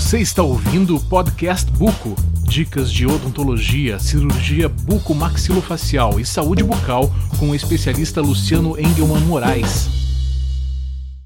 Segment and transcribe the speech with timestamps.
[0.00, 2.16] Você está ouvindo o podcast Buco.
[2.42, 9.88] Dicas de odontologia, cirurgia buco-maxilofacial e saúde bucal com o especialista Luciano Engelman Moraes.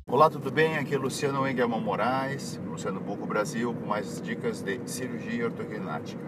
[0.09, 0.77] Olá, tudo bem?
[0.77, 6.21] Aqui é Luciano Engelman Moraes, Luciano Buco Brasil, com mais dicas de cirurgia ortognática.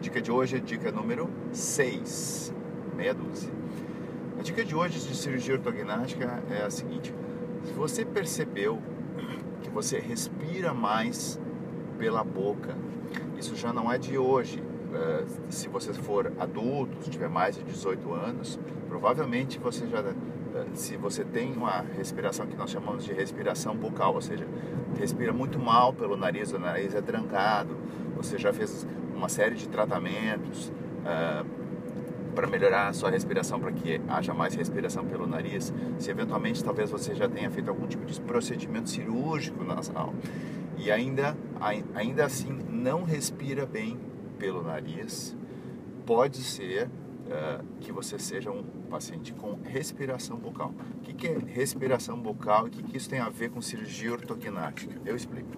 [0.00, 2.54] Dica de hoje é dica número 6,
[2.96, 3.50] meia dúzia.
[4.38, 7.12] A dica de hoje de cirurgia ortognática é a seguinte:
[7.64, 8.80] se você percebeu
[9.62, 11.38] que você respira mais
[11.98, 12.76] pela boca.
[13.36, 14.60] Isso já não é de hoje.
[14.60, 20.14] Uh, se você for adulto, se tiver mais de 18 anos, provavelmente você já, uh,
[20.72, 24.46] se você tem uma respiração que nós chamamos de respiração bucal, ou seja,
[24.98, 27.76] respira muito mal pelo nariz, o nariz é trancado,
[28.16, 31.46] você já fez uma série de tratamentos uh,
[32.34, 36.90] para melhorar a sua respiração, para que haja mais respiração pelo nariz, se eventualmente talvez
[36.90, 40.14] você já tenha feito algum tipo de procedimento cirúrgico nasal
[40.78, 41.36] e ainda,
[41.94, 43.98] ainda assim não respira bem
[44.38, 45.36] pelo nariz,
[46.06, 50.72] pode ser uh, que você seja um paciente com respiração bucal.
[50.98, 53.60] O que, que é respiração bucal e o que, que isso tem a ver com
[53.60, 54.94] cirurgia ortognática?
[55.04, 55.50] Eu explico.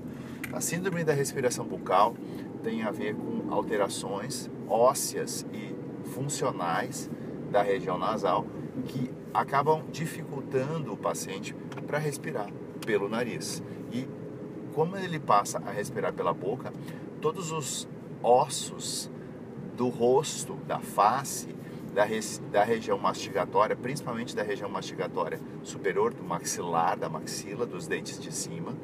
[0.52, 2.16] A síndrome da respiração bucal
[2.62, 5.74] tem a ver com alterações ósseas e
[6.08, 7.10] funcionais
[7.50, 8.46] da região nasal
[8.86, 11.54] que acabam dificultando o paciente
[11.86, 12.48] para respirar
[12.84, 13.62] pelo nariz.
[13.92, 14.08] E
[14.74, 16.72] como ele passa a respirar pela boca,
[17.20, 17.88] todos os
[18.22, 19.10] ossos
[19.76, 21.54] do rosto, da face,
[21.94, 22.04] da,
[22.50, 28.32] da região mastigatória, principalmente da região mastigatória superior, do maxilar, da maxila, dos dentes de
[28.32, 28.76] cima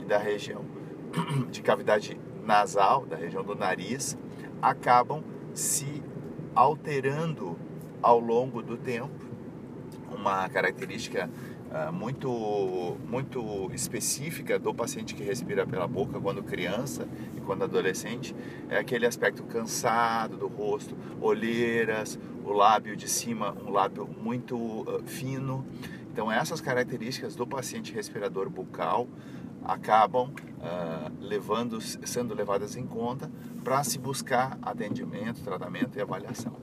[0.00, 0.64] e da região
[1.50, 4.16] de cavidade nasal, da região do nariz,
[4.60, 5.22] acabam
[5.52, 6.02] se
[6.54, 7.56] alterando
[8.02, 9.24] ao longo do tempo.
[10.10, 11.28] Uma característica
[11.92, 18.34] muito, muito específica do paciente que respira pela boca quando criança e quando adolescente
[18.68, 25.02] é aquele aspecto cansado do rosto, olheiras, o lábio de cima, um lábio muito uh,
[25.04, 25.66] fino.
[26.12, 29.08] Então, essas características do paciente respirador bucal
[29.64, 33.30] acabam uh, levando, sendo levadas em conta
[33.64, 36.54] para se buscar atendimento, tratamento e avaliação.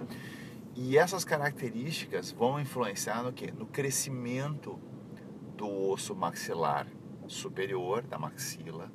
[0.76, 3.52] E essas características vão influenciar no que?
[3.52, 4.80] No crescimento
[5.62, 6.88] do osso maxilar
[7.28, 8.92] superior da maxila,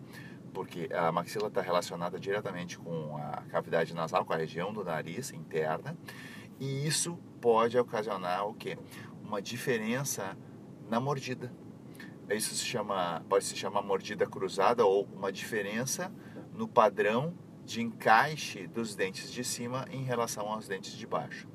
[0.52, 5.32] porque a maxila está relacionada diretamente com a cavidade nasal, com a região do nariz
[5.32, 5.96] interna,
[6.58, 8.76] e isso pode ocasionar o que?
[9.22, 10.36] Uma diferença
[10.90, 11.52] na mordida.
[12.28, 16.12] Isso se chama, pode se chamar mordida cruzada ou uma diferença
[16.52, 17.32] no padrão
[17.64, 21.46] de encaixe dos dentes de cima em relação aos dentes de baixo.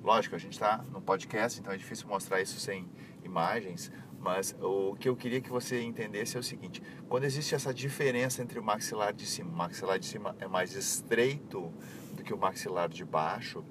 [0.00, 2.88] Lógico, a gente está no podcast, então é difícil mostrar isso sem
[3.24, 3.90] imagens,
[4.24, 8.42] mas o que eu queria que você entendesse é o seguinte: quando existe essa diferença
[8.42, 11.70] entre o maxilar de cima, o maxilar de cima é mais estreito
[12.14, 13.62] do que o maxilar de baixo,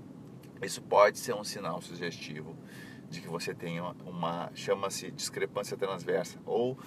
[0.62, 2.56] isso pode ser um sinal sugestivo
[3.10, 6.78] de que você tem uma, chama-se discrepância transversa, ou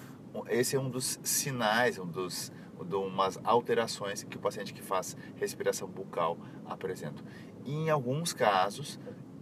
[0.47, 2.53] esse é um dos sinais, um dos
[2.85, 7.21] de umas alterações que o paciente que faz respiração bucal apresenta.
[7.65, 8.97] E em alguns casos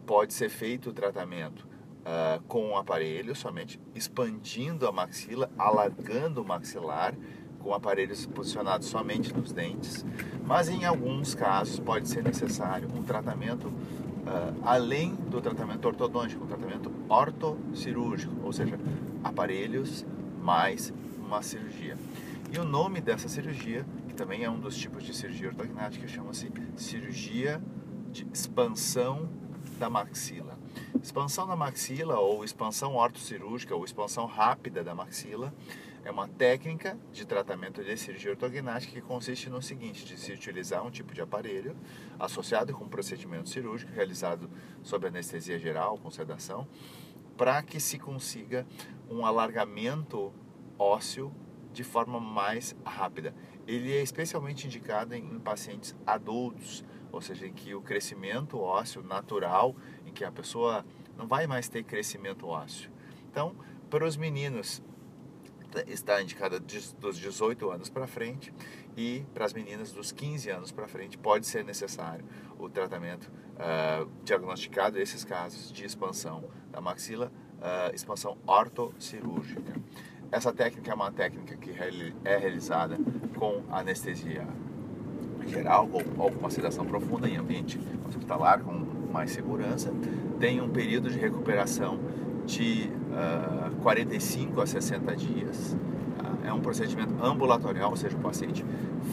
[0.07, 1.68] pode ser feito o tratamento
[2.06, 7.16] uh, com o aparelho somente, expandindo a maxila, alargando o maxilar
[7.60, 10.06] com aparelhos posicionados somente nos dentes,
[10.46, 16.48] mas em alguns casos pode ser necessário um tratamento uh, além do tratamento ortodôntico, um
[16.48, 18.80] tratamento ortocirúrgico, ou seja,
[19.24, 20.06] aparelhos
[20.42, 21.98] mais uma cirurgia.
[22.52, 26.52] E o nome dessa cirurgia, que também é um dos tipos de cirurgia ortognática, chama-se
[26.76, 27.62] cirurgia
[28.12, 29.28] de expansão
[29.80, 30.44] da maxila.
[31.01, 35.53] Expansão da maxila ou expansão ortocirúrgica ou expansão rápida da maxila
[36.03, 40.85] é uma técnica de tratamento de cirurgia ortognática que consiste no seguinte, de se utilizar
[40.85, 41.75] um tipo de aparelho
[42.19, 44.50] associado com um procedimento cirúrgico realizado
[44.83, 46.67] sob anestesia geral, com sedação,
[47.38, 48.66] para que se consiga
[49.09, 50.33] um alargamento
[50.77, 51.33] ósseo
[51.73, 53.35] de forma mais rápida.
[53.67, 59.75] Ele é especialmente indicado em pacientes adultos, ou seja, em que o crescimento ósseo natural,
[60.15, 60.83] que a pessoa
[61.15, 62.89] não vai mais ter crescimento ósseo.
[63.29, 63.56] Então,
[63.89, 64.81] para os meninos
[65.88, 68.53] está indicada dos 18 anos para frente
[68.95, 72.23] e para as meninas dos 15 anos para frente pode ser necessário
[72.57, 79.75] o tratamento uh, diagnosticado esses casos de expansão da maxila, uh, expansão ortocirúrgica.
[80.31, 82.97] Essa técnica é uma técnica que é realizada
[83.38, 84.47] com anestesia
[85.47, 89.94] geral ou, com sedação profunda em ambiente hospitalar com mais segurança.
[90.39, 91.97] Tem um período de recuperação
[92.45, 95.75] de uh, ah, 45 a 60 dias
[96.44, 98.63] É um procedimento ambulatorial, ou seja, o paciente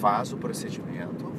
[0.01, 1.33] faz o procedimento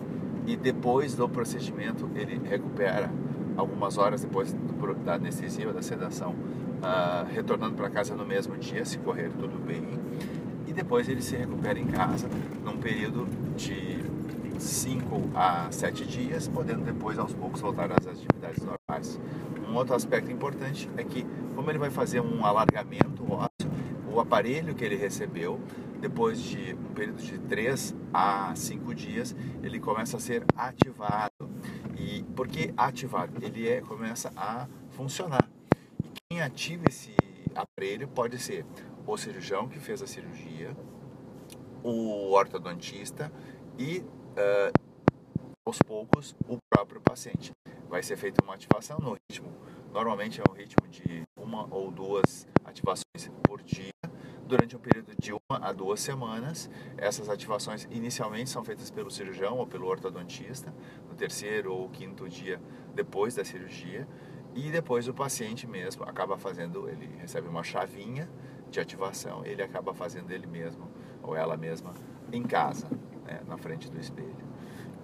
[0.47, 3.11] e depois do procedimento ele recupera
[3.55, 8.83] algumas horas depois do, da anestesia da sedação, uh, retornando para casa no mesmo dia,
[8.85, 9.83] se correr tudo bem,
[10.65, 12.27] e depois ele se recupera em casa
[12.65, 14.03] num período de
[14.63, 19.19] 5 a 7 dias, podendo depois aos poucos voltar às atividades normais.
[19.67, 23.71] Um outro aspecto importante é que, como ele vai fazer um alargamento ósseo,
[24.11, 25.59] o aparelho que ele recebeu,
[25.99, 31.49] depois de um período de 3 a 5 dias, ele começa a ser ativado.
[31.97, 33.33] E por que ativado?
[33.41, 35.49] Ele é, começa a funcionar.
[36.03, 37.15] E quem ativa esse
[37.55, 38.65] aparelho pode ser
[39.05, 40.75] o cirurgião que fez a cirurgia,
[41.83, 43.31] o ortodontista
[43.77, 44.03] e,
[44.33, 44.71] uh,
[45.65, 47.51] aos poucos, o próprio paciente.
[47.87, 49.51] Vai ser feita uma ativação no ritmo,
[49.91, 53.91] normalmente é um ritmo de uma ou duas ativações por dia,
[54.45, 56.69] durante um período de uma a duas semanas.
[56.97, 60.73] Essas ativações inicialmente são feitas pelo cirurgião ou pelo ortodontista,
[61.07, 62.59] no terceiro ou quinto dia
[62.93, 64.07] depois da cirurgia,
[64.55, 68.29] e depois o paciente mesmo acaba fazendo, ele recebe uma chavinha
[68.69, 70.91] de ativação, ele acaba fazendo ele mesmo
[71.21, 71.93] ou ela mesma
[72.31, 72.87] em casa,
[73.25, 74.53] né, na frente do espelho.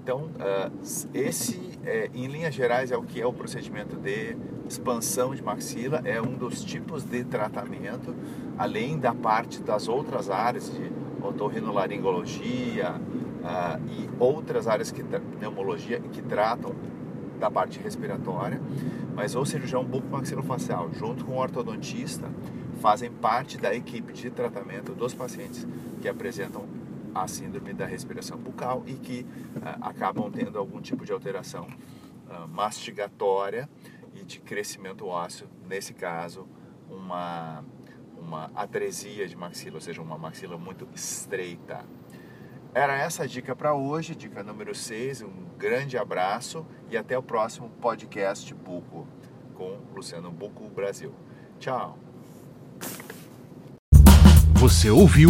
[0.02, 0.72] Então, uh,
[1.14, 4.36] esse, é, em linhas gerais, é o que é o procedimento de
[4.68, 8.16] expansão de maxila, é um dos tipos de tratamento,
[8.58, 16.22] além da parte das outras áreas de otorrinolaringologia uh, e outras áreas que pneumologia que
[16.22, 16.74] tratam
[17.40, 18.60] da parte respiratória,
[19.16, 22.28] mas o cirurgião bucomaxilofacial, junto com o ortodontista,
[22.82, 25.68] fazem parte da equipe de tratamento dos pacientes
[26.02, 26.64] que apresentam
[27.14, 31.68] a síndrome da respiração bucal e que uh, acabam tendo algum tipo de alteração
[32.28, 33.70] uh, mastigatória
[34.14, 36.48] e de crescimento ósseo, nesse caso,
[36.90, 37.64] uma,
[38.18, 41.86] uma atresia de maxila, ou seja, uma maxila muito estreita.
[42.74, 45.24] Era essa a dica para hoje, dica número 6.
[45.24, 49.08] Um grande abraço e até o próximo podcast Buco
[49.56, 51.14] com Luciano Buco Brasil.
[51.60, 51.98] Tchau.
[54.56, 55.30] Você ouviu